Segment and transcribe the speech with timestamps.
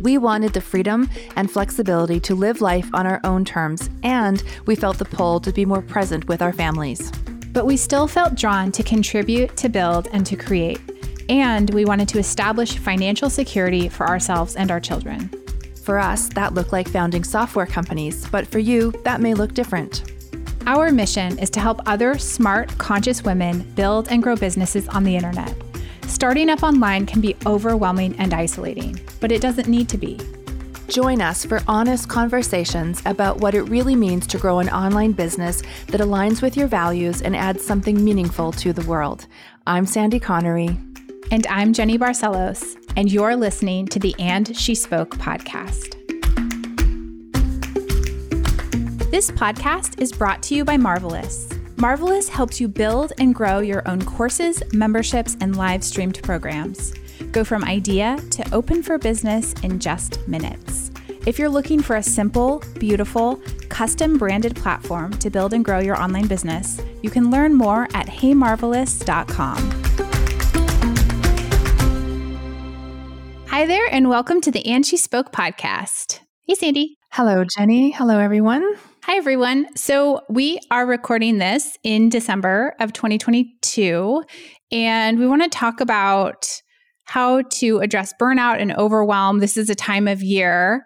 [0.00, 4.76] We wanted the freedom and flexibility to live life on our own terms, and we
[4.76, 7.10] felt the pull to be more present with our families.
[7.52, 10.80] But we still felt drawn to contribute, to build, and to create.
[11.28, 15.30] And we wanted to establish financial security for ourselves and our children.
[15.82, 20.12] For us, that looked like founding software companies, but for you, that may look different.
[20.66, 25.16] Our mission is to help other smart, conscious women build and grow businesses on the
[25.16, 25.54] internet.
[26.08, 30.18] Starting up online can be overwhelming and isolating, but it doesn't need to be.
[30.88, 35.62] Join us for honest conversations about what it really means to grow an online business
[35.88, 39.26] that aligns with your values and adds something meaningful to the world.
[39.66, 40.78] I'm Sandy Connery.
[41.30, 45.94] And I'm Jenny Barcelos, and you're listening to the And She Spoke podcast.
[49.10, 51.57] This podcast is brought to you by Marvelous.
[51.80, 56.92] Marvelous helps you build and grow your own courses, memberships, and live streamed programs.
[57.30, 60.90] Go from idea to open for business in just minutes.
[61.24, 65.96] If you're looking for a simple, beautiful, custom branded platform to build and grow your
[65.96, 69.56] online business, you can learn more at heymarvelous.com.
[73.46, 76.18] Hi there, and welcome to the And She Spoke podcast.
[76.44, 76.96] Hey, Sandy.
[77.12, 77.92] Hello, Jenny.
[77.92, 78.64] Hello, everyone.
[79.04, 79.66] Hi, everyone.
[79.76, 84.24] So, we are recording this in December of 2022,
[84.72, 86.60] and we want to talk about
[87.04, 89.38] how to address burnout and overwhelm.
[89.38, 90.84] This is a time of year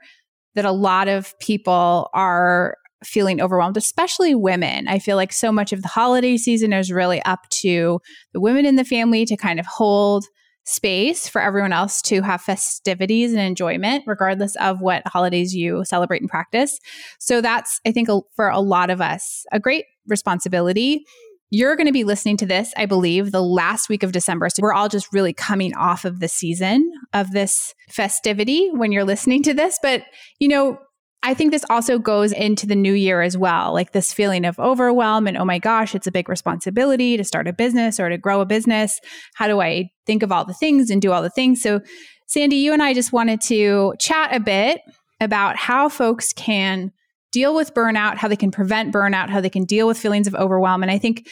[0.55, 4.89] that a lot of people are feeling overwhelmed, especially women.
[4.89, 8.01] I feel like so much of the holiday season is really up to
[8.33, 10.27] the women in the family to kind of hold
[10.65, 16.23] space for everyone else to have festivities and enjoyment, regardless of what holidays you celebrate
[16.23, 16.79] and practice.
[17.19, 21.05] So that's, I think, for a lot of us, a great responsibility.
[21.51, 24.49] You're going to be listening to this, I believe, the last week of December.
[24.49, 29.05] So we're all just really coming off of the season of this festivity when you're
[29.05, 29.79] listening to this.
[29.83, 30.05] But,
[30.39, 30.79] you know,
[31.25, 34.59] I think this also goes into the new year as well, like this feeling of
[34.59, 38.19] overwhelm and oh my gosh, it's a big responsibility to start a business or to
[38.19, 39.01] grow a business.
[39.35, 41.63] How do I think of all the things and do all the things?
[41.63, 41.81] So,
[42.27, 44.81] Sandy, you and I just wanted to chat a bit
[45.21, 46.91] about how folks can
[47.31, 50.35] deal with burnout, how they can prevent burnout, how they can deal with feelings of
[50.35, 50.83] overwhelm.
[50.83, 51.29] And I think,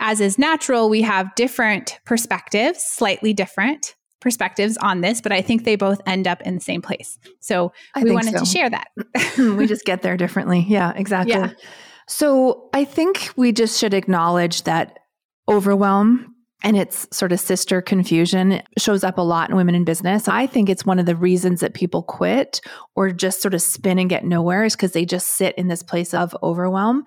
[0.00, 3.94] as is natural, we have different perspectives, slightly different
[4.24, 7.18] perspectives on this, but I think they both end up in the same place.
[7.40, 8.40] So I we wanted so.
[8.40, 8.88] to share that.
[9.38, 10.64] we just get there differently.
[10.66, 11.34] Yeah, exactly.
[11.34, 11.50] Yeah.
[12.08, 14.98] So I think we just should acknowledge that
[15.48, 20.26] overwhelm and its sort of sister confusion shows up a lot in women in business.
[20.26, 22.62] I think it's one of the reasons that people quit
[22.96, 25.82] or just sort of spin and get nowhere is because they just sit in this
[25.82, 27.04] place of overwhelm.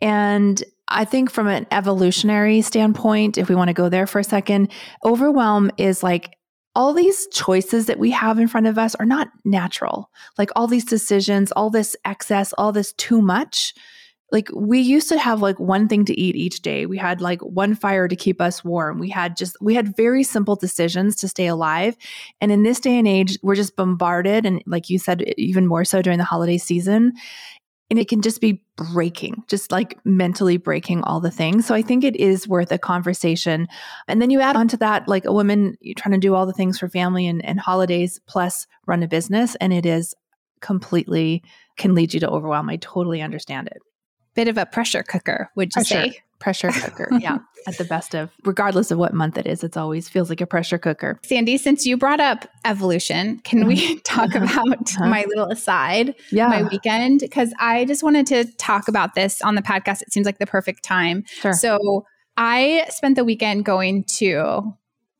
[0.00, 4.24] And I think from an evolutionary standpoint, if we want to go there for a
[4.24, 4.72] second,
[5.04, 6.36] overwhelm is like
[6.74, 10.10] all these choices that we have in front of us are not natural.
[10.38, 13.74] Like all these decisions, all this excess, all this too much.
[14.32, 16.86] Like we used to have like one thing to eat each day.
[16.86, 19.00] We had like one fire to keep us warm.
[19.00, 21.96] We had just, we had very simple decisions to stay alive.
[22.40, 24.46] And in this day and age, we're just bombarded.
[24.46, 27.14] And like you said, even more so during the holiday season
[27.90, 31.66] and it can just be breaking, just like mentally breaking all the things.
[31.66, 33.66] So I think it is worth a conversation.
[34.06, 36.52] And then you add on to that, like a woman trying to do all the
[36.52, 39.56] things for family and, and holidays plus run a business.
[39.56, 40.14] And it is
[40.60, 41.42] completely
[41.76, 42.70] can lead you to overwhelm.
[42.70, 43.78] I totally understand it.
[44.34, 46.20] Bit of a pressure cooker, would you say?
[46.40, 47.08] Pressure cooker.
[47.20, 47.38] yeah.
[47.66, 50.46] At the best of, regardless of what month it is, it's always feels like a
[50.46, 51.20] pressure cooker.
[51.22, 55.06] Sandy, since you brought up evolution, can we talk about uh-huh.
[55.06, 56.48] my little aside, yeah.
[56.48, 57.20] my weekend?
[57.20, 60.00] Because I just wanted to talk about this on the podcast.
[60.00, 61.24] It seems like the perfect time.
[61.26, 61.52] Sure.
[61.52, 62.06] So
[62.36, 64.74] I spent the weekend going to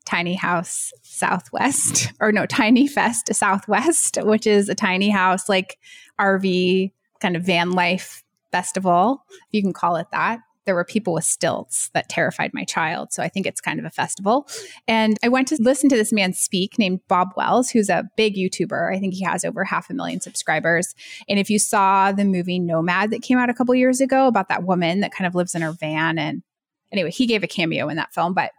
[0.05, 5.77] Tiny House Southwest, or no, Tiny Fest Southwest, which is a tiny house, like
[6.19, 11.13] RV kind of van life festival, if you can call it that there were people
[11.13, 13.11] with stilts that terrified my child.
[13.11, 14.47] So I think it's kind of a festival.
[14.87, 18.35] And I went to listen to this man speak named Bob Wells, who's a big
[18.35, 18.95] YouTuber.
[18.95, 20.93] I think he has over half a million subscribers.
[21.27, 24.49] And if you saw the movie Nomad that came out a couple years ago about
[24.49, 26.43] that woman that kind of lives in her van and
[26.91, 28.51] anyway, he gave a cameo in that film, but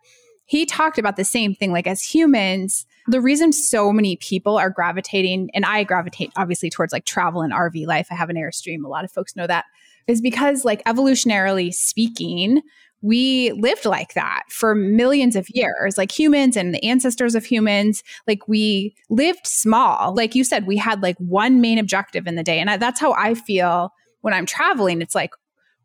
[0.45, 1.73] he talked about the same thing.
[1.73, 6.93] Like, as humans, the reason so many people are gravitating, and I gravitate obviously towards
[6.93, 9.65] like travel and RV life, I have an Airstream, a lot of folks know that,
[10.07, 12.63] is because, like, evolutionarily speaking,
[13.03, 18.03] we lived like that for millions of years, like humans and the ancestors of humans.
[18.29, 20.15] Like we lived small.
[20.15, 22.61] Like you said, we had like one main objective in the day.
[22.61, 25.03] And I, that's how I feel when I'm traveling.
[25.03, 25.33] It's like,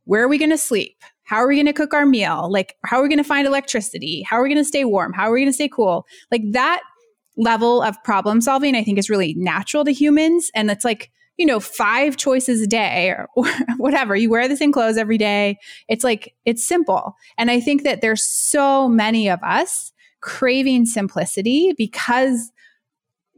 [0.04, 0.96] where are we going to sleep?
[1.24, 2.50] How are we going to cook our meal?
[2.52, 4.22] Like, how are we going to find electricity?
[4.22, 5.12] How are we going to stay warm?
[5.12, 6.06] How are we going to stay cool?
[6.32, 6.82] Like that
[7.36, 10.52] level of problem solving, I think is really natural to humans.
[10.54, 13.48] And it's like, you know, five choices a day or, or,
[13.78, 14.16] whatever.
[14.16, 15.58] You wear the same clothes every day.
[15.88, 17.16] It's like, it's simple.
[17.38, 22.52] And I think that there's so many of us craving simplicity because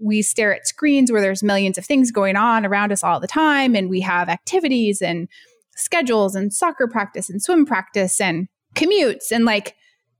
[0.01, 3.27] we stare at screens where there's millions of things going on around us all the
[3.27, 3.75] time.
[3.75, 5.27] And we have activities and
[5.75, 9.31] schedules and soccer practice and swim practice and commutes.
[9.31, 9.75] And like,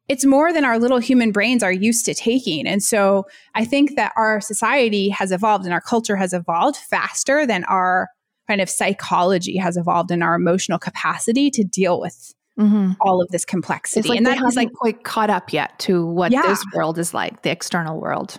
[0.10, 2.68] it's more than our little human brains are used to taking.
[2.68, 7.46] And so I think that our society has evolved and our culture has evolved faster
[7.46, 8.10] than our
[8.48, 12.94] kind of psychology has evolved and our emotional capacity to deal with mm-hmm.
[13.00, 14.00] all of this complexity.
[14.00, 16.42] It's like and that is like quite caught up yet to what yeah.
[16.42, 18.38] this world is like, the external world.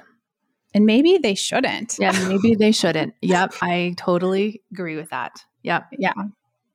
[0.74, 1.96] And maybe they shouldn't.
[2.00, 3.14] Yeah, maybe they shouldn't.
[3.22, 5.32] Yep, I totally agree with that.
[5.62, 5.86] Yep.
[5.98, 6.12] Yeah.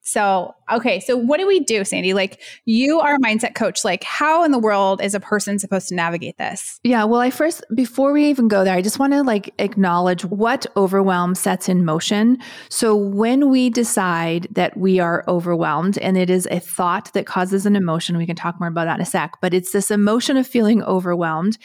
[0.08, 1.00] So, okay.
[1.00, 2.14] So, what do we do, Sandy?
[2.14, 3.84] Like, you are a mindset coach.
[3.84, 6.80] Like, how in the world is a person supposed to navigate this?
[6.84, 7.04] Yeah.
[7.06, 10.68] Well, I first, before we even go there, I just want to like acknowledge what
[10.78, 12.38] overwhelm sets in motion.
[12.70, 17.66] So, when we decide that we are overwhelmed and it is a thought that causes
[17.66, 20.38] an emotion, we can talk more about that in a sec, but it's this emotion
[20.38, 21.58] of feeling overwhelmed.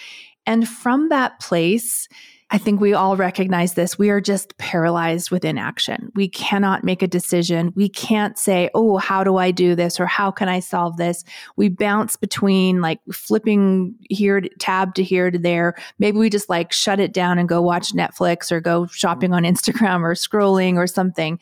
[0.46, 2.08] And from that place,
[2.52, 3.98] I think we all recognize this.
[3.98, 6.10] We are just paralyzed with inaction.
[6.14, 7.72] We cannot make a decision.
[7.76, 10.00] We can't say, Oh, how do I do this?
[10.00, 11.22] Or how can I solve this?
[11.56, 15.76] We bounce between like flipping here, tab to here to there.
[15.98, 19.44] Maybe we just like shut it down and go watch Netflix or go shopping on
[19.44, 21.38] Instagram or scrolling or something.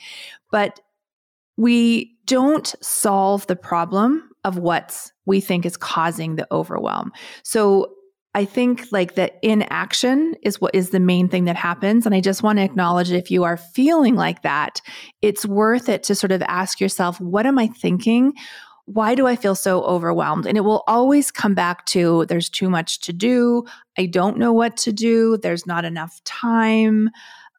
[0.50, 0.80] But
[1.56, 7.12] we don't solve the problem of what we think is causing the overwhelm.
[7.42, 7.94] So
[8.34, 12.04] I think like the inaction is what is the main thing that happens.
[12.04, 14.80] And I just want to acknowledge if you are feeling like that,
[15.22, 18.34] it's worth it to sort of ask yourself, what am I thinking?
[18.84, 20.46] Why do I feel so overwhelmed?
[20.46, 23.64] And it will always come back to there's too much to do.
[23.98, 25.38] I don't know what to do.
[25.38, 27.10] There's not enough time.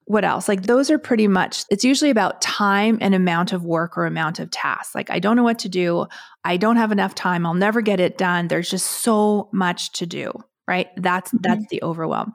[0.05, 0.47] What else?
[0.47, 4.39] Like those are pretty much, it's usually about time and amount of work or amount
[4.39, 4.95] of tasks.
[4.95, 6.07] Like I don't know what to do.
[6.43, 7.45] I don't have enough time.
[7.45, 8.47] I'll never get it done.
[8.47, 10.31] There's just so much to do
[10.69, 10.87] right?
[10.95, 11.41] That's mm-hmm.
[11.41, 12.33] that's the overwhelm.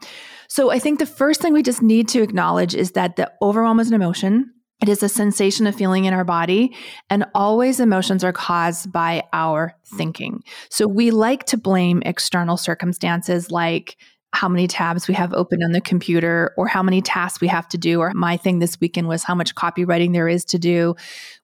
[0.49, 3.81] So i think the first thing we just need to acknowledge is that the overwhelm
[3.81, 4.51] is an emotion.
[4.83, 6.77] It is a sensation of feeling in our body
[7.09, 10.43] and always emotions are caused by our thinking.
[10.69, 13.97] So we like to blame external circumstances like
[14.35, 17.69] how many tabs we have open on the computer or how many tasks we have
[17.69, 20.95] to do or my thing this weekend was how much copywriting there is to do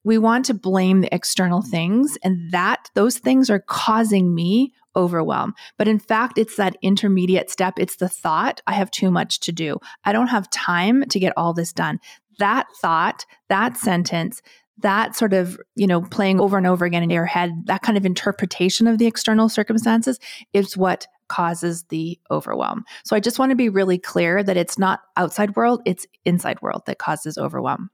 [0.03, 5.53] we want to blame the external things and that those things are causing me overwhelm.
[5.77, 7.75] But in fact, it's that intermediate step.
[7.77, 9.79] It's the thought, I have too much to do.
[10.03, 11.99] I don't have time to get all this done.
[12.39, 14.41] That thought, that sentence,
[14.79, 17.97] that sort of, you know, playing over and over again in your head, that kind
[17.97, 20.19] of interpretation of the external circumstances
[20.53, 22.83] is what causes the overwhelm.
[23.05, 26.61] So I just want to be really clear that it's not outside world, it's inside
[26.61, 27.89] world that causes overwhelm.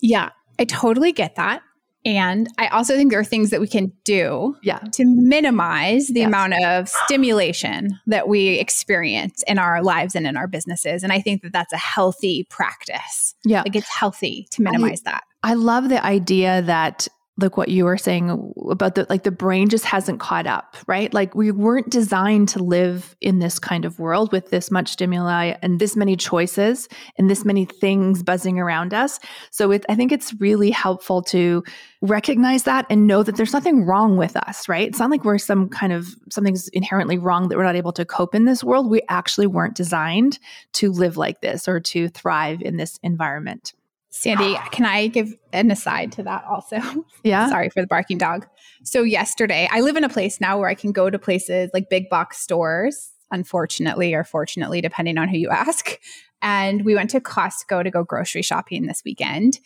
[0.00, 1.60] Yeah, I totally get that.
[2.06, 4.78] And I also think there are things that we can do yeah.
[4.92, 6.28] to minimize the yes.
[6.28, 11.02] amount of stimulation that we experience in our lives and in our businesses.
[11.02, 13.34] And I think that that's a healthy practice.
[13.44, 13.60] Yeah.
[13.60, 15.24] Like it's healthy to minimize I, that.
[15.42, 17.06] I love the idea that
[17.38, 21.12] like what you were saying about the like the brain just hasn't caught up right?
[21.12, 25.54] Like we weren't designed to live in this kind of world with this much stimuli
[25.62, 29.20] and this many choices and this many things buzzing around us.
[29.50, 31.64] So it, i think it's really helpful to
[32.02, 34.88] recognize that and know that there's nothing wrong with us right?
[34.88, 38.04] It's not like we're some kind of something's inherently wrong that we're not able to
[38.04, 38.90] cope in this world.
[38.90, 40.38] We actually weren't designed
[40.74, 43.74] to live like this or to thrive in this environment
[44.10, 44.68] Sandy, ah.
[44.72, 46.80] can I give an aside to that also?
[47.22, 47.48] Yeah.
[47.48, 48.46] Sorry for the barking dog.
[48.82, 51.90] So, yesterday, I live in a place now where I can go to places like
[51.90, 55.98] big box stores, unfortunately or fortunately, depending on who you ask.
[56.42, 59.58] And we went to Costco to go grocery shopping this weekend.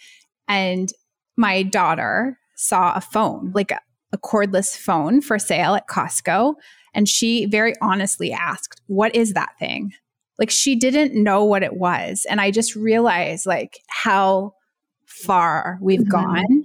[0.49, 0.93] And
[1.37, 3.81] my daughter saw a phone, like a,
[4.13, 6.55] a cordless phone for sale at Costco.
[6.93, 9.93] And she very honestly asked, What is that thing?
[10.39, 14.53] Like she didn't know what it was and i just realized like how
[15.07, 16.11] far we've mm-hmm.
[16.11, 16.65] gone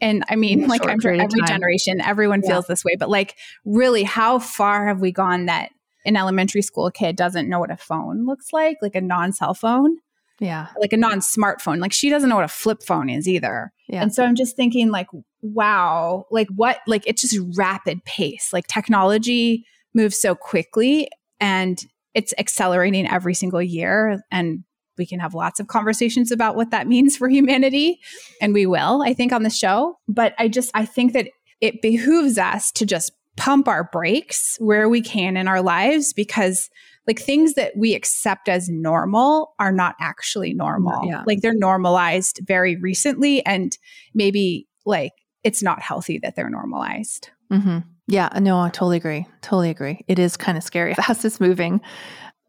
[0.00, 2.50] And I mean, like I'm sure every generation, everyone yeah.
[2.50, 5.70] feels this way, but like really, how far have we gone that
[6.06, 9.52] an elementary school kid doesn't know what a phone looks like, like a non cell
[9.52, 9.98] phone?
[10.38, 10.68] Yeah.
[10.80, 11.80] Like a non smartphone.
[11.80, 13.72] Like she doesn't know what a flip phone is either.
[13.88, 14.02] Yeah.
[14.02, 15.08] And so I'm just thinking, like,
[15.42, 18.50] wow, like what, like it's just rapid pace.
[18.52, 24.22] Like technology moves so quickly and it's accelerating every single year.
[24.30, 24.64] And
[24.98, 28.00] we can have lots of conversations about what that means for humanity.
[28.40, 29.98] And we will, I think, on the show.
[30.08, 31.28] But I just, I think that
[31.60, 36.68] it behooves us to just pump our brakes where we can in our lives because
[37.06, 41.06] like things that we accept as normal are not actually normal.
[41.06, 41.22] Yeah.
[41.26, 43.76] Like they're normalized very recently and
[44.14, 45.12] maybe like
[45.42, 47.30] it's not healthy that they're normalized.
[47.50, 47.78] Mm-hmm.
[48.10, 49.26] Yeah, uh, no, I totally agree.
[49.40, 50.04] Totally agree.
[50.08, 50.94] It is kind of scary.
[51.06, 51.80] Fast it's moving.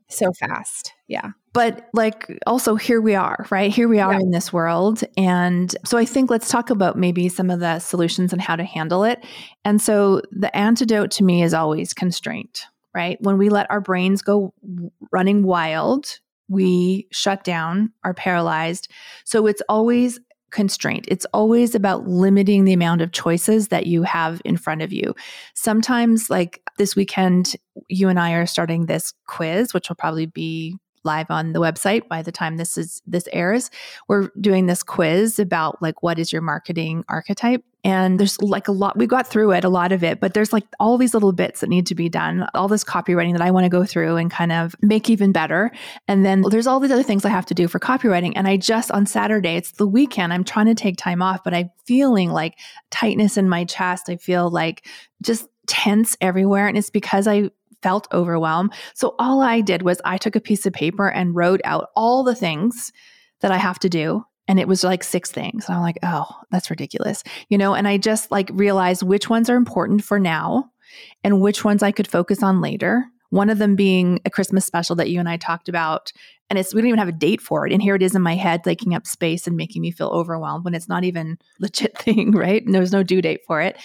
[0.10, 0.92] So fast.
[1.08, 1.30] Yeah.
[1.54, 3.72] But like also here we are, right?
[3.72, 4.20] Here we are yeah.
[4.20, 5.04] in this world.
[5.16, 8.64] And so I think let's talk about maybe some of the solutions and how to
[8.66, 9.24] handle it.
[9.64, 13.18] And so the antidote to me is always constraint, right?
[13.22, 14.54] When we let our brains go
[15.14, 18.90] running wild, we shut down, are paralyzed.
[19.24, 20.20] So it's always
[20.52, 21.06] constraint.
[21.08, 25.16] It's always about limiting the amount of choices that you have in front of you.
[25.56, 27.56] Sometimes, like this weekend,
[27.88, 32.08] you and I are starting this quiz, which will probably be live on the website
[32.08, 33.70] by the time this is this airs.
[34.08, 37.64] We're doing this quiz about like what is your marketing archetype?
[37.84, 40.54] And there's like a lot we got through it a lot of it but there's
[40.54, 43.50] like all these little bits that need to be done all this copywriting that i
[43.50, 45.72] want to go through and kind of make even better.
[46.08, 48.34] And then there's all these other things i have to do for copywriting.
[48.36, 51.56] And i just on saturday it's the weekend i'm trying to take time off but
[51.56, 52.58] i'm feeling like
[52.92, 54.10] tightness in my chest.
[54.10, 54.86] I feel like
[55.22, 56.68] just tense everywhere.
[56.68, 57.50] And it's because i
[57.82, 58.74] felt overwhelmed.
[58.94, 62.24] So all I did was I took a piece of paper and wrote out all
[62.24, 62.92] the things
[63.42, 64.24] that I have to do.
[64.48, 65.68] And it was like six things.
[65.68, 67.24] And I'm like, oh, that's ridiculous.
[67.50, 70.72] You know, and I just like realized which ones are important for now
[71.24, 73.06] and which ones I could focus on later.
[73.30, 76.12] One of them being a Christmas special that you and I talked about.
[76.50, 77.72] And it's we don't even have a date for it.
[77.72, 80.66] And here it is in my head, taking up space and making me feel overwhelmed
[80.66, 82.64] when it's not even legit thing, right?
[82.66, 83.78] And there's no due date for it.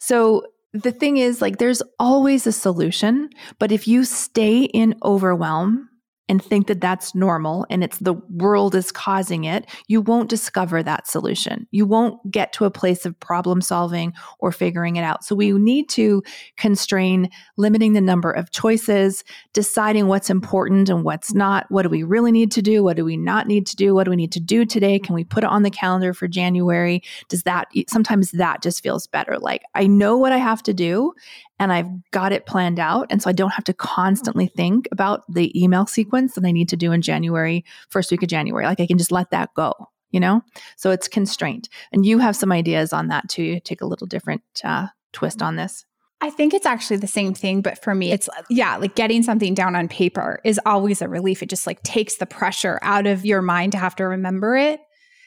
[0.00, 3.30] So the thing is, like, there's always a solution.
[3.58, 5.89] But if you stay in overwhelm,
[6.30, 10.80] and think that that's normal and it's the world is causing it, you won't discover
[10.80, 11.66] that solution.
[11.72, 15.24] You won't get to a place of problem solving or figuring it out.
[15.24, 16.22] So we need to
[16.56, 21.66] constrain limiting the number of choices, deciding what's important and what's not.
[21.68, 22.84] What do we really need to do?
[22.84, 23.92] What do we not need to do?
[23.92, 25.00] What do we need to do today?
[25.00, 27.02] Can we put it on the calendar for January?
[27.28, 29.36] Does that sometimes that just feels better?
[29.36, 31.12] Like I know what I have to do
[31.60, 33.06] and I've got it planned out.
[33.10, 36.70] And so I don't have to constantly think about the email sequence that I need
[36.70, 38.64] to do in January, first week of January.
[38.64, 39.74] Like I can just let that go,
[40.10, 40.42] you know?
[40.76, 41.68] So it's constraint.
[41.92, 43.42] And you have some ideas on that too.
[43.42, 45.84] You take a little different uh, twist on this.
[46.22, 49.54] I think it's actually the same thing, but for me, it's yeah, like getting something
[49.54, 51.42] down on paper is always a relief.
[51.42, 54.80] It just like takes the pressure out of your mind to have to remember it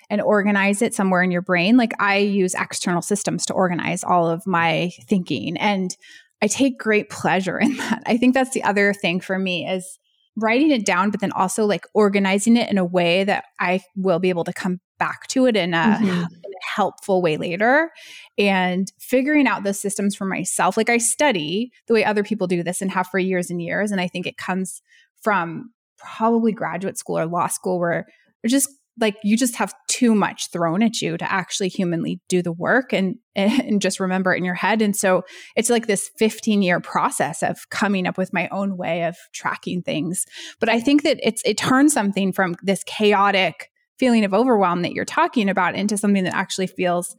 [0.09, 1.77] and organize it somewhere in your brain.
[1.77, 5.57] Like I use external systems to organize all of my thinking.
[5.57, 5.95] And
[6.43, 8.03] I take great pleasure in that.
[8.05, 9.97] I think that's the other thing for me is
[10.35, 14.19] writing it down, but then also like organizing it in a way that I will
[14.19, 16.05] be able to come back to it in a, mm-hmm.
[16.05, 16.27] in a
[16.75, 17.91] helpful way later
[18.37, 20.75] and figuring out the systems for myself.
[20.75, 23.91] Like I study the way other people do this and have for years and years.
[23.91, 24.81] And I think it comes
[25.21, 28.05] from probably graduate school or law school where
[28.41, 28.69] there's just
[28.99, 32.93] like you just have too much thrown at you to actually humanly do the work
[32.93, 35.23] and and just remember it in your head and so
[35.55, 39.81] it's like this 15 year process of coming up with my own way of tracking
[39.81, 40.25] things
[40.59, 44.93] but i think that it's it turns something from this chaotic feeling of overwhelm that
[44.93, 47.15] you're talking about into something that actually feels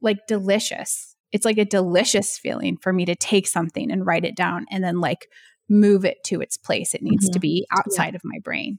[0.00, 4.36] like delicious it's like a delicious feeling for me to take something and write it
[4.36, 5.28] down and then like
[5.68, 7.34] move it to its place it needs mm-hmm.
[7.34, 8.16] to be outside yeah.
[8.16, 8.78] of my brain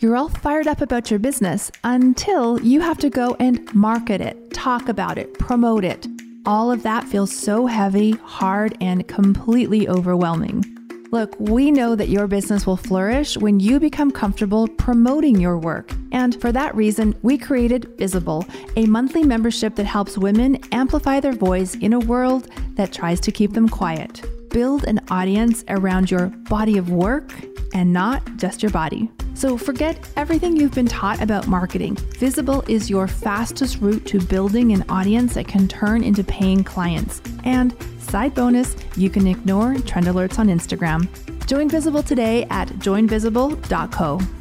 [0.00, 4.50] you're all fired up about your business until you have to go and market it,
[4.50, 6.06] talk about it, promote it.
[6.46, 10.64] All of that feels so heavy, hard, and completely overwhelming.
[11.12, 15.92] Look, we know that your business will flourish when you become comfortable promoting your work.
[16.12, 21.32] And for that reason, we created Visible, a monthly membership that helps women amplify their
[21.32, 24.22] voice in a world that tries to keep them quiet.
[24.48, 27.32] Build an audience around your body of work
[27.74, 29.10] and not just your body.
[29.40, 31.94] So forget everything you've been taught about marketing.
[32.18, 37.22] Visible is your fastest route to building an audience that can turn into paying clients.
[37.44, 41.08] And side bonus, you can ignore trend alerts on Instagram.
[41.46, 44.39] Join Visible today at joinvisible.co.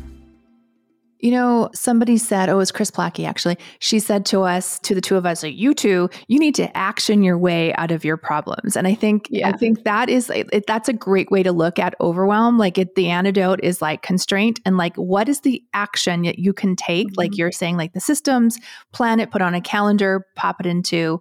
[1.19, 3.57] You know, somebody said, oh, it was Kris Plachy actually.
[3.79, 6.75] She said to us, to the two of us, like, you two, you need to
[6.77, 8.77] action your way out of your problems.
[8.77, 9.49] And I think, yeah.
[9.49, 12.57] I think that is, it, that's a great way to look at overwhelm.
[12.57, 16.53] Like it, the antidote is like constraint and like, what is the action that you
[16.53, 17.07] can take?
[17.07, 17.19] Mm-hmm.
[17.19, 18.57] Like you're saying, like the systems,
[18.93, 21.19] plan it, put on a calendar, pop it into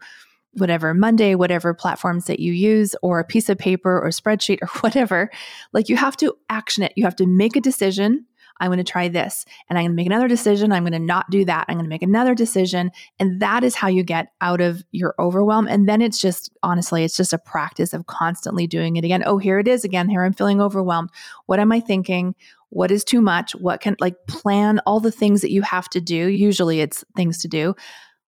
[0.53, 4.69] whatever Monday, whatever platforms that you use, or a piece of paper or spreadsheet or
[4.81, 5.31] whatever.
[5.73, 6.93] Like you have to action it.
[6.97, 8.27] You have to make a decision
[8.61, 10.73] I'm going to try this and I'm going to make another decision.
[10.73, 11.67] I'm going to not do that.
[11.69, 12.91] I'm going to make another decision.
[13.19, 15.67] And that is how you get out of your overwhelm.
[15.69, 19.23] And then it's just, honestly, it's just a practice of constantly doing it again.
[19.25, 20.09] Oh, here it is again.
[20.09, 21.11] Here I'm feeling overwhelmed.
[21.47, 22.35] What am I thinking?
[22.71, 23.53] What is too much?
[23.53, 26.29] What can, like, plan all the things that you have to do.
[26.29, 27.75] Usually it's things to do.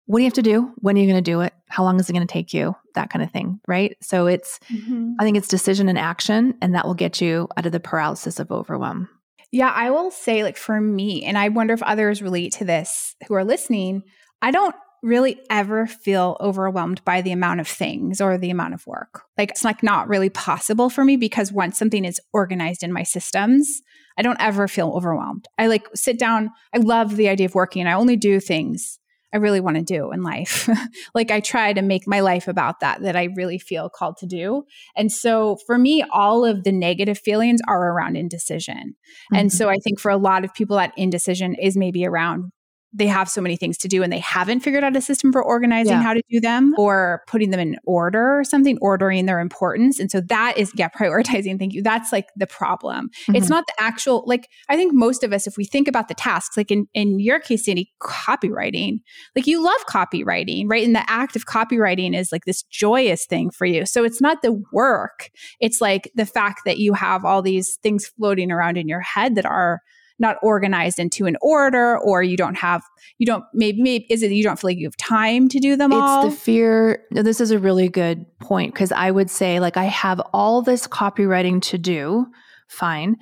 [0.05, 0.71] What do you have to do?
[0.77, 1.53] When are you going to do it?
[1.67, 2.75] How long is it going to take you?
[2.95, 3.95] That kind of thing, right?
[4.01, 5.13] So it's, mm-hmm.
[5.19, 8.39] I think it's decision and action, and that will get you out of the paralysis
[8.39, 9.07] of overwhelm.
[9.51, 13.15] Yeah, I will say, like, for me, and I wonder if others relate to this
[13.27, 14.03] who are listening,
[14.41, 18.85] I don't really ever feel overwhelmed by the amount of things or the amount of
[18.85, 19.23] work.
[19.37, 23.03] Like, it's like not really possible for me because once something is organized in my
[23.03, 23.81] systems,
[24.17, 25.47] I don't ever feel overwhelmed.
[25.57, 28.99] I like sit down, I love the idea of working, I only do things
[29.33, 30.67] I really want to do in life.
[31.13, 34.25] like I try to make my life about that, that I really feel called to
[34.25, 34.63] do.
[34.95, 38.95] And so for me, all of the negative feelings are around indecision.
[38.95, 39.35] Mm-hmm.
[39.35, 42.51] And so I think for a lot of people, that indecision is maybe around
[42.91, 45.43] they have so many things to do and they haven't figured out a system for
[45.43, 46.01] organizing yeah.
[46.01, 49.99] how to do them or putting them in order or something, ordering their importance.
[49.99, 51.59] And so that is, yeah, prioritizing.
[51.59, 51.83] Thank you.
[51.83, 53.09] That's like the problem.
[53.09, 53.35] Mm-hmm.
[53.35, 56.15] It's not the actual, like, I think most of us, if we think about the
[56.15, 59.01] tasks, like in, in your case, Sandy, copywriting,
[59.35, 60.85] like you love copywriting, right?
[60.85, 63.85] And the act of copywriting is like this joyous thing for you.
[63.85, 65.29] So it's not the work.
[65.59, 69.35] It's like the fact that you have all these things floating around in your head
[69.35, 69.81] that are,
[70.19, 72.83] not organized into an order or you don't have
[73.17, 75.75] you don't maybe, maybe is it you don't feel like you have time to do
[75.75, 76.27] them it's all?
[76.27, 79.85] it's the fear this is a really good point because i would say like i
[79.85, 82.25] have all this copywriting to do
[82.67, 83.15] fine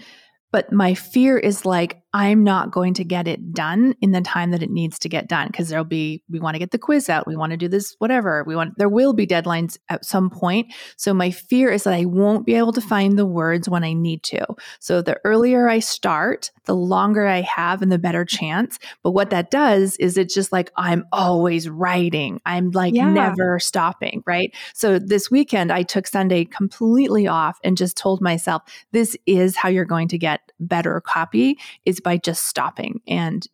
[0.52, 4.52] but my fear is like I'm not going to get it done in the time
[4.52, 7.10] that it needs to get done because there'll be we want to get the quiz
[7.10, 8.44] out, we want to do this whatever.
[8.46, 10.74] We want there will be deadlines at some point.
[10.96, 13.94] So my fear is that I won't be able to find the words when I
[13.94, 14.46] need to.
[14.80, 18.80] So the earlier I start, the longer I have and the better chance.
[19.04, 22.40] But what that does is it's just like I'm always writing.
[22.46, 23.12] I'm like yeah.
[23.12, 24.56] never stopping, right?
[24.74, 29.68] So this weekend I took Sunday completely off and just told myself this is how
[29.68, 33.48] you're going to get better copy is by just stopping and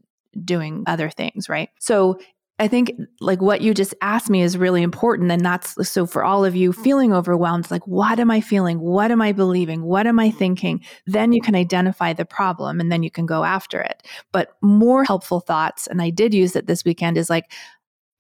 [0.44, 1.70] doing other things, right?
[1.80, 2.20] So
[2.60, 5.32] I think like what you just asked me is really important.
[5.32, 8.80] And that's so for all of you feeling overwhelmed, like, what am I feeling?
[8.80, 9.84] What am I believing?
[9.84, 10.82] What am I thinking?
[11.08, 14.08] Then you can identify the problem and then you can go after it.
[14.32, 17.52] But more helpful thoughts, and I did use it this weekend, is like,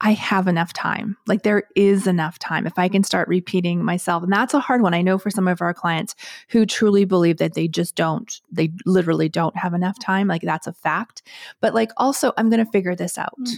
[0.01, 1.15] I have enough time.
[1.27, 4.21] Like there is enough time if I can start repeating myself.
[4.23, 4.93] And that's a hard one.
[4.93, 6.15] I know for some of our clients
[6.49, 10.27] who truly believe that they just don't, they literally don't have enough time.
[10.27, 11.23] Like that's a fact.
[11.61, 13.39] But like also, I'm going to figure this out.
[13.39, 13.53] Mm.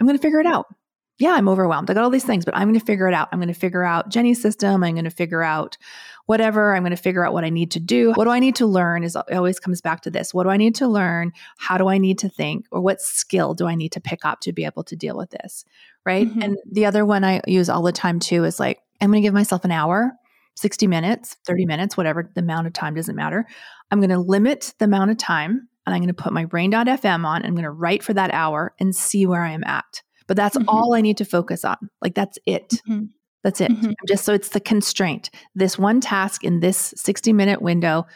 [0.00, 0.66] I'm going to figure it out.
[1.20, 1.90] Yeah, I'm overwhelmed.
[1.90, 3.28] I got all these things, but I'm going to figure it out.
[3.30, 4.82] I'm going to figure out Jenny's system.
[4.82, 5.76] I'm going to figure out
[6.24, 6.74] whatever.
[6.74, 8.12] I'm going to figure out what I need to do.
[8.14, 10.32] What do I need to learn is it always comes back to this.
[10.32, 11.32] What do I need to learn?
[11.58, 12.66] How do I need to think?
[12.70, 15.28] Or what skill do I need to pick up to be able to deal with
[15.28, 15.66] this?
[16.06, 16.26] Right.
[16.26, 16.42] Mm-hmm.
[16.42, 19.26] And the other one I use all the time too is like, I'm going to
[19.26, 20.12] give myself an hour,
[20.54, 23.44] 60 minutes, 30 minutes, whatever the amount of time doesn't matter.
[23.90, 27.26] I'm going to limit the amount of time and I'm going to put my brain.fm
[27.26, 27.44] on.
[27.44, 30.00] I'm going to write for that hour and see where I am at.
[30.30, 30.68] But that's mm-hmm.
[30.68, 31.90] all I need to focus on.
[32.00, 32.68] Like that's it.
[32.88, 33.06] Mm-hmm.
[33.42, 33.72] That's it.
[33.72, 33.90] Mm-hmm.
[34.06, 35.28] Just so it's the constraint.
[35.56, 38.06] This one task in this 60 minute window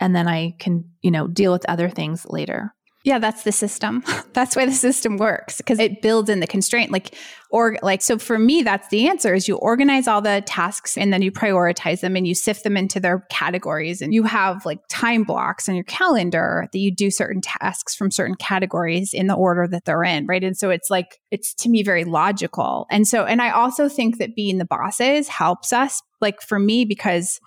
[0.00, 2.72] and then I can, you know, deal with other things later.
[3.02, 4.04] Yeah, that's the system.
[4.34, 6.92] that's why the system works because it builds in the constraint.
[6.92, 7.14] Like,
[7.50, 11.12] or like, so for me, that's the answer is you organize all the tasks and
[11.12, 14.80] then you prioritize them and you sift them into their categories and you have like
[14.88, 19.34] time blocks on your calendar that you do certain tasks from certain categories in the
[19.34, 20.26] order that they're in.
[20.26, 20.44] Right.
[20.44, 22.86] And so it's like, it's to me very logical.
[22.90, 26.84] And so, and I also think that being the bosses helps us, like for me,
[26.84, 27.40] because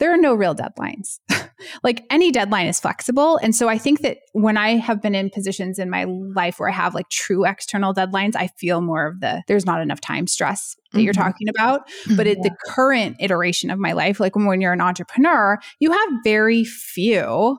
[0.00, 1.20] there are no real deadlines.
[1.82, 3.38] like any deadline is flexible.
[3.42, 6.68] And so I think that when I have been in positions in my life where
[6.68, 10.26] I have like true external deadlines, I feel more of the there's not enough time
[10.26, 11.04] stress that mm-hmm.
[11.04, 11.82] you're talking about.
[12.16, 12.34] But yeah.
[12.42, 17.58] the current iteration of my life, like when you're an entrepreneur, you have very few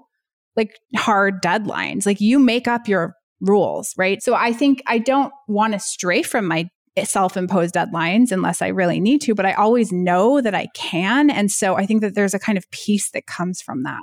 [0.57, 2.05] like hard deadlines.
[2.05, 4.21] Like you make up your rules, right?
[4.21, 6.69] So I think I don't want to stray from my
[7.03, 11.29] self imposed deadlines unless I really need to, but I always know that I can.
[11.29, 14.01] And so I think that there's a kind of peace that comes from that.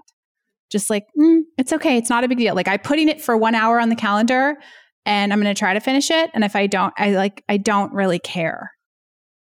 [0.71, 1.97] just like, mm, it's okay.
[1.97, 2.55] It's not a big deal.
[2.55, 4.57] Like I'm putting it for one hour on the calendar
[5.07, 6.31] and I'm going to try to finish it.
[6.35, 8.73] And if I don't, I like, I don't really care.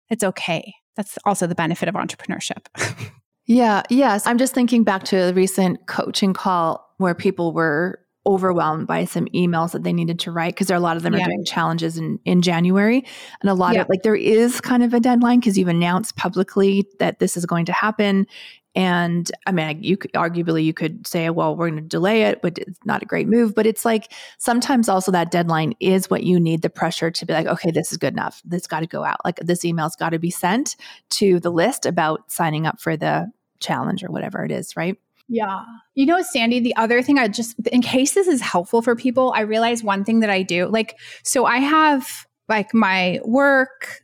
[0.10, 0.74] It's okay.
[0.96, 2.68] That's also the benefit of entrepreneurship.
[3.46, 3.84] yeah.
[3.90, 4.28] Yes.
[4.28, 9.26] I'm just thinking back to a recent coaching call where people were overwhelmed by some
[9.28, 11.22] emails that they needed to write because there are a lot of them yeah.
[11.22, 13.06] are doing challenges in, in January.
[13.42, 13.82] And a lot yeah.
[13.82, 17.46] of like there is kind of a deadline because you've announced publicly that this is
[17.46, 18.28] going to happen.
[18.76, 22.42] And I mean, you could arguably you could say, well, we're going to delay it,
[22.42, 23.54] but it's not a great move.
[23.54, 27.34] But it's like sometimes also that deadline is what you need the pressure to be
[27.34, 28.42] like, okay, this is good enough.
[28.46, 29.24] This got to go out.
[29.26, 30.76] Like this email's got to be sent
[31.12, 34.98] to the list about signing up for the challenge or whatever it is, right?
[35.28, 35.64] Yeah.
[35.96, 39.34] You know, Sandy, the other thing I just, in case this is helpful for people,
[39.36, 40.68] I realize one thing that I do.
[40.68, 44.02] Like, so I have like my work,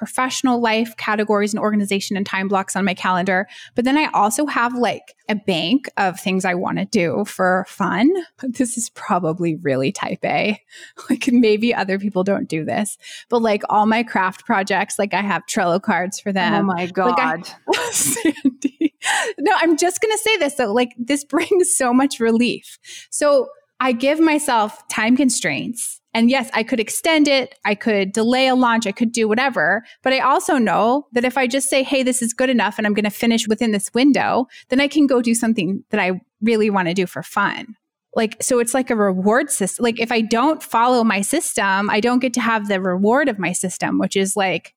[0.00, 3.46] professional life categories and organization and time blocks on my calendar.
[3.74, 7.66] But then I also have like a bank of things I want to do for
[7.68, 8.10] fun.
[8.40, 10.58] But this is probably really type A.
[11.10, 12.96] Like maybe other people don't do this,
[13.28, 16.70] but like all my craft projects, like I have Trello cards for oh them.
[16.70, 17.18] Oh my God.
[17.18, 18.94] Like I, oh, Sandy.
[19.38, 20.72] No, I'm just going to say this though.
[20.72, 22.78] Like this brings so much relief.
[23.10, 23.48] So
[23.80, 27.54] I give myself time constraints and yes, I could extend it.
[27.64, 28.86] I could delay a launch.
[28.86, 29.84] I could do whatever.
[30.02, 32.86] But I also know that if I just say, hey, this is good enough and
[32.86, 36.20] I'm going to finish within this window, then I can go do something that I
[36.42, 37.76] really want to do for fun.
[38.16, 39.84] Like, so it's like a reward system.
[39.84, 43.38] Like, if I don't follow my system, I don't get to have the reward of
[43.38, 44.74] my system, which is like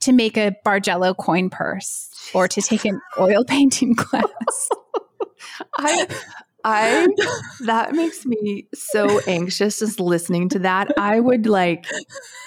[0.00, 4.68] to make a Bargello coin purse or to take an oil painting class.
[5.78, 6.06] I
[6.64, 7.06] I
[7.66, 10.92] that makes me so anxious just listening to that.
[10.98, 11.86] I would like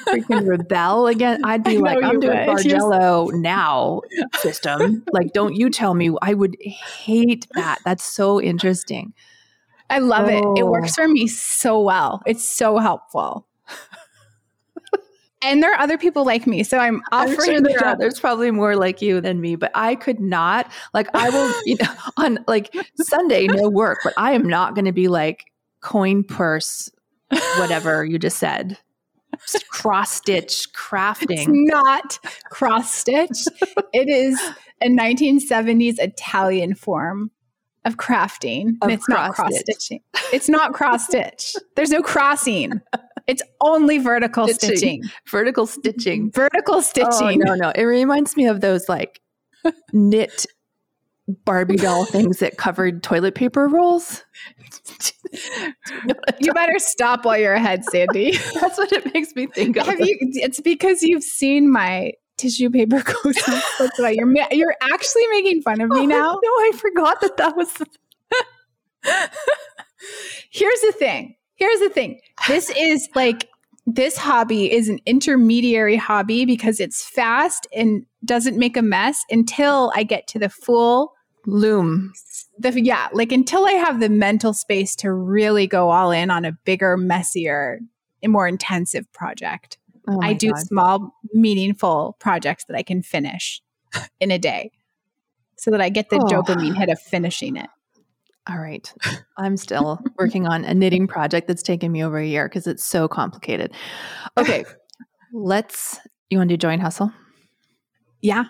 [0.05, 1.41] freaking rebel again.
[1.45, 4.01] I'd be like, I'm doing Bargello now
[4.35, 5.03] system.
[5.13, 6.11] Like, don't you tell me.
[6.21, 7.79] I would hate that.
[7.83, 9.13] That's so interesting.
[9.89, 10.53] I love oh.
[10.55, 10.59] it.
[10.59, 11.03] It works oh.
[11.03, 12.21] for me so well.
[12.25, 13.47] It's so helpful
[15.41, 16.63] and there are other people like me.
[16.63, 19.95] So I'm offering I'm sure there There's probably more like you than me, but I
[19.95, 24.47] could not like I will you know on like Sunday no work, but I am
[24.47, 25.45] not going to be like
[25.81, 26.89] coin purse
[27.57, 28.77] whatever you just said.
[29.69, 31.31] Cross stitch crafting.
[31.31, 33.45] It's not cross stitch.
[33.93, 34.39] it is
[34.81, 37.31] a 1970s Italian form
[37.85, 38.75] of crafting.
[38.81, 40.01] Of and it's not cross stitching.
[40.33, 41.55] It's not cross stitch.
[41.75, 42.81] There's no crossing.
[43.27, 44.77] It's only vertical stitching.
[44.77, 45.03] stitching.
[45.27, 46.31] Vertical stitching.
[46.31, 47.41] Vertical oh, stitching.
[47.41, 47.71] Oh, no, no.
[47.75, 49.21] It reminds me of those like
[49.93, 50.45] knit
[51.45, 54.23] Barbie doll things that covered toilet paper rolls.
[56.39, 58.31] you better stop while you're ahead, Sandy.
[58.59, 59.85] That's what it makes me think of.
[59.85, 63.39] Have You, it's because you've seen my tissue paper cozy.
[63.79, 66.39] That's why you're you're actually making fun of me oh, now.
[66.43, 67.81] No, I forgot that that was.
[70.51, 73.47] Here's the thing here's the thing this is like
[73.85, 79.91] this hobby is an intermediary hobby because it's fast and doesn't make a mess until
[79.95, 81.13] I get to the full
[81.45, 82.13] loom.
[82.59, 86.45] The, yeah, like until I have the mental space to really go all in on
[86.45, 87.79] a bigger, messier,
[88.21, 89.77] and more intensive project.
[90.07, 90.59] Oh I do God.
[90.59, 93.61] small, meaningful projects that I can finish
[94.19, 94.71] in a day
[95.57, 96.25] so that I get the oh.
[96.25, 97.69] dopamine hit of finishing it.
[98.49, 98.91] All right.
[99.37, 102.83] I'm still working on a knitting project that's taken me over a year because it's
[102.83, 103.71] so complicated.
[104.37, 104.65] Okay.
[105.33, 105.99] let's,
[106.29, 107.11] you want to do joy and hustle?
[108.21, 108.45] Yeah,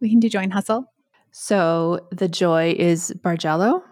[0.00, 0.86] we can do joy and hustle.
[1.32, 3.82] So the joy is Bargello.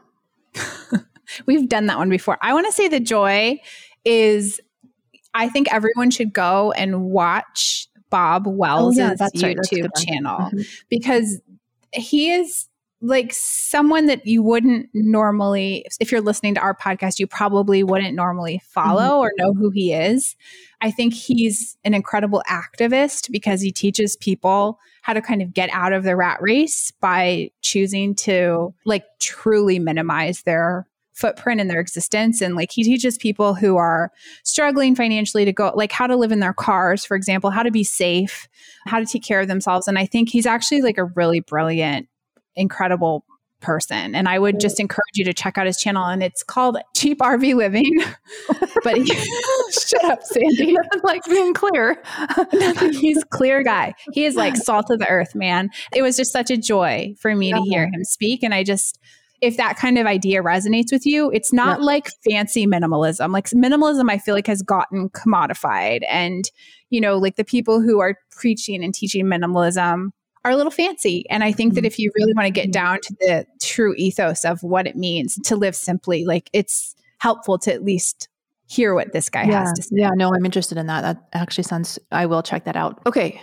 [1.46, 2.38] We've done that one before.
[2.42, 3.60] I want to say the joy
[4.04, 4.60] is
[5.32, 10.06] I think everyone should go and watch Bob Wells' oh, yeah, YouTube right.
[10.06, 10.60] channel mm-hmm.
[10.88, 11.40] because
[11.92, 12.66] he is
[13.02, 18.14] like someone that you wouldn't normally if you're listening to our podcast you probably wouldn't
[18.14, 19.20] normally follow mm-hmm.
[19.20, 20.36] or know who he is.
[20.82, 25.70] I think he's an incredible activist because he teaches people how to kind of get
[25.72, 31.80] out of the rat race by choosing to like truly minimize their footprint in their
[31.80, 32.40] existence.
[32.40, 34.10] And like he teaches people who are
[34.42, 37.70] struggling financially to go like how to live in their cars for example how to
[37.70, 38.48] be safe
[38.86, 39.88] how to take care of themselves.
[39.88, 42.09] And i think he's actually like a really brilliant
[42.60, 43.24] incredible
[43.60, 44.14] person.
[44.14, 46.04] And I would just encourage you to check out his channel.
[46.04, 48.02] And it's called Cheap RV Living.
[48.84, 49.04] but he,
[49.70, 50.72] shut up, Sandy.
[50.72, 52.02] Nothing like being clear.
[52.92, 53.94] He's clear guy.
[54.12, 55.70] He is like salt of the earth, man.
[55.94, 58.42] It was just such a joy for me to hear him speak.
[58.42, 58.98] And I just,
[59.40, 63.32] if that kind of idea resonates with you, it's not like fancy minimalism.
[63.32, 66.00] Like minimalism, I feel like has gotten commodified.
[66.08, 66.44] And,
[66.90, 70.10] you know, like the people who are preaching and teaching minimalism
[70.44, 71.28] are a little fancy.
[71.28, 71.86] And I think that mm-hmm.
[71.86, 75.38] if you really want to get down to the true ethos of what it means
[75.44, 78.28] to live simply, like it's helpful to at least
[78.66, 79.60] hear what this guy yeah.
[79.60, 79.96] has to say.
[79.96, 81.02] Yeah, no, I'm interested in that.
[81.02, 83.00] That actually sounds, I will check that out.
[83.06, 83.40] Okay.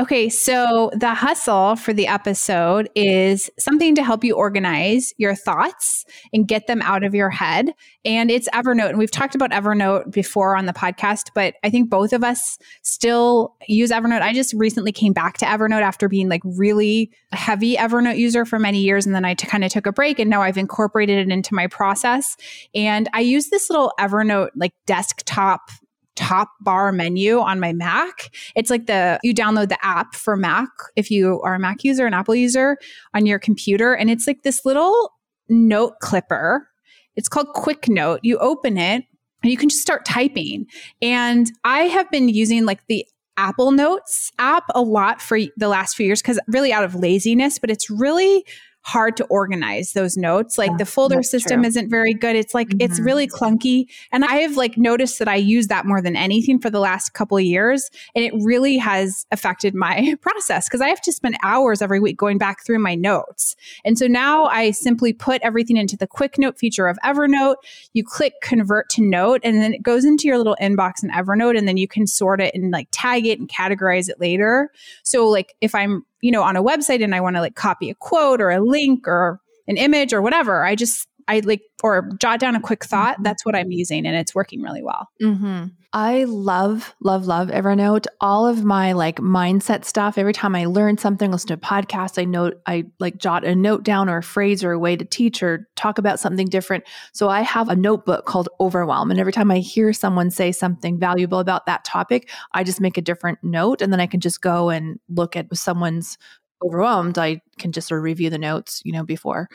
[0.00, 6.04] Okay, so the hustle for the episode is something to help you organize your thoughts
[6.32, 7.74] and get them out of your head.
[8.04, 8.90] And it's Evernote.
[8.90, 12.58] And we've talked about Evernote before on the podcast, but I think both of us
[12.82, 14.22] still use Evernote.
[14.22, 18.44] I just recently came back to Evernote after being like really a heavy Evernote user
[18.44, 19.04] for many years.
[19.04, 21.56] And then I t- kind of took a break and now I've incorporated it into
[21.56, 22.36] my process.
[22.72, 25.72] And I use this little Evernote like desktop
[26.18, 28.34] top bar menu on my Mac.
[28.56, 32.06] It's like the you download the app for Mac if you are a Mac user,
[32.06, 32.76] an Apple user
[33.14, 35.12] on your computer and it's like this little
[35.48, 36.68] note clipper.
[37.14, 38.20] It's called Quick Note.
[38.24, 39.04] You open it
[39.42, 40.66] and you can just start typing.
[41.00, 45.94] And I have been using like the Apple Notes app a lot for the last
[45.94, 48.44] few years because really out of laziness, but it's really
[48.88, 50.56] hard to organize those notes.
[50.56, 51.68] Like yeah, the folder system true.
[51.68, 52.36] isn't very good.
[52.36, 52.80] It's like mm-hmm.
[52.80, 53.84] it's really clunky.
[54.10, 57.12] And I have like noticed that I use that more than anything for the last
[57.12, 57.90] couple of years.
[58.14, 62.16] And it really has affected my process because I have to spend hours every week
[62.16, 63.56] going back through my notes.
[63.84, 67.56] And so now I simply put everything into the quick note feature of Evernote.
[67.92, 71.58] You click convert to note and then it goes into your little inbox in Evernote
[71.58, 74.70] and then you can sort it and like tag it and categorize it later.
[75.02, 77.90] So like if I'm you know, on a website and I want to like copy
[77.90, 82.10] a quote or a link or an image or whatever, I just, I like, or
[82.18, 83.14] jot down a quick thought.
[83.14, 83.22] Mm-hmm.
[83.22, 85.08] That's what I'm using and it's working really well.
[85.22, 85.66] Mm-hmm.
[85.92, 88.04] I love, love, love Evernote.
[88.20, 90.18] All of my like mindset stuff.
[90.18, 93.56] Every time I learn something, listen to a podcast, I note, I like jot a
[93.56, 96.84] note down or a phrase or a way to teach or talk about something different.
[97.12, 99.10] So I have a notebook called Overwhelm.
[99.10, 102.98] And every time I hear someone say something valuable about that topic, I just make
[102.98, 106.18] a different note and then I can just go and look at someone's
[106.62, 107.18] overwhelmed.
[107.18, 109.48] I can just sort of review the notes, you know, before.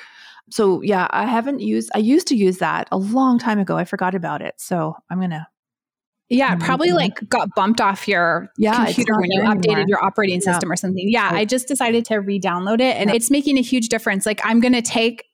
[0.49, 3.77] So yeah, I haven't used, I used to use that a long time ago.
[3.77, 4.55] I forgot about it.
[4.57, 5.47] So I'm going to
[6.29, 9.85] yeah, probably like got bumped off your yeah, computer when you updated anymore.
[9.87, 10.73] your operating system yeah.
[10.73, 11.09] or something.
[11.09, 13.15] Yeah, I just decided to re-download it and yeah.
[13.15, 14.25] it's making a huge difference.
[14.25, 15.25] Like I'm going to take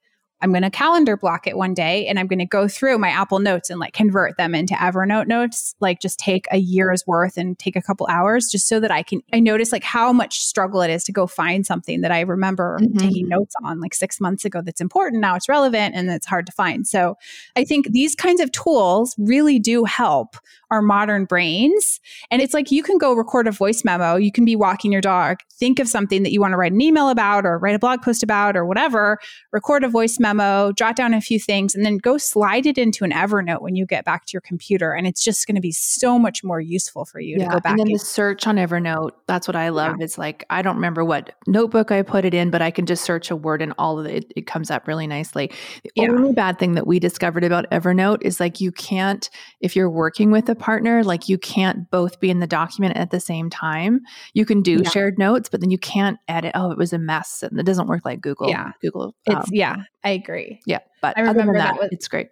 [0.42, 3.10] I'm going to calendar block it one day and I'm going to go through my
[3.10, 7.38] Apple Notes and like convert them into Evernote notes, like just take a year's worth
[7.38, 10.40] and take a couple hours just so that I can, I notice like how much
[10.40, 12.98] struggle it is to go find something that I remember mm-hmm.
[12.98, 15.22] taking notes on like six months ago that's important.
[15.22, 16.88] Now it's relevant and it's hard to find.
[16.88, 17.16] So
[17.56, 20.36] I think these kinds of tools really do help
[20.72, 22.00] our modern brains.
[22.32, 25.02] And it's like you can go record a voice memo, you can be walking your
[25.02, 27.80] dog, think of something that you want to write an email about or write a
[27.80, 29.18] blog post about or whatever,
[29.52, 33.04] record a voice memo, jot down a few things, and then go slide it into
[33.04, 34.92] an Evernote when you get back to your computer.
[34.92, 37.60] And it's just going to be so much more useful for you yeah, to go
[37.60, 37.72] back.
[37.72, 39.96] And then and- the search on Evernote, that's what I love.
[40.00, 40.06] Yeah.
[40.06, 43.04] It's like, I don't remember what notebook I put it in, but I can just
[43.04, 45.52] search a word and all of it, it comes up really nicely.
[45.84, 46.10] The yeah.
[46.10, 49.30] only bad thing that we discovered about Evernote is like you can't,
[49.62, 53.12] if you're working with a partner, like you can't both be in the document at
[53.12, 54.02] the same time.
[54.34, 56.52] You can do shared notes, but then you can't edit.
[56.56, 57.44] Oh, it was a mess.
[57.44, 58.50] And it doesn't work like Google.
[58.50, 58.72] Yeah.
[58.82, 59.16] Google.
[59.28, 60.62] Um, it's, yeah, I agree.
[60.66, 60.80] Yeah.
[61.02, 62.30] But I remember that, that was, it's great.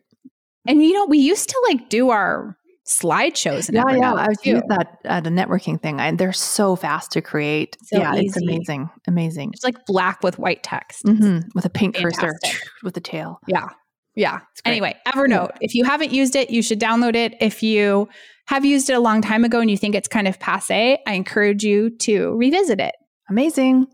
[0.67, 3.71] And you know, we used to like do our slideshows.
[3.71, 7.77] yeah, yeah, I've used that at a networking thing, and they're so fast to create.
[7.83, 8.25] So yeah, easy.
[8.25, 9.51] it's amazing, amazing.
[9.53, 11.47] It's like black with white text mm-hmm.
[11.53, 12.29] with a pink Fantastic.
[12.41, 13.39] cursor with a tail.
[13.47, 13.69] Yeah,
[14.15, 14.39] yeah.
[14.65, 15.57] Anyway, Evernote.
[15.61, 17.35] If you haven't used it, you should download it.
[17.39, 18.09] If you
[18.47, 21.13] have used it a long time ago and you think it's kind of passe, I
[21.13, 22.95] encourage you to revisit it.
[23.29, 23.87] Amazing.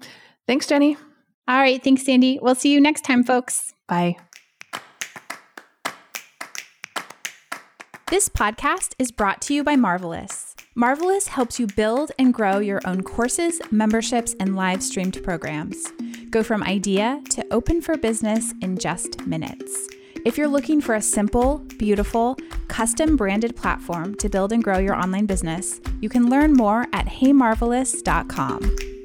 [0.47, 0.97] Thanks, Jenny.
[1.47, 1.83] All right.
[1.83, 2.39] Thanks, Sandy.
[2.41, 3.73] We'll see you next time, folks.
[3.87, 4.15] Bye.
[8.09, 10.55] This podcast is brought to you by Marvelous.
[10.75, 15.91] Marvelous helps you build and grow your own courses, memberships, and live streamed programs.
[16.29, 19.87] Go from idea to open for business in just minutes.
[20.25, 24.95] If you're looking for a simple, beautiful, custom branded platform to build and grow your
[24.95, 29.02] online business, you can learn more at heymarvelous.com.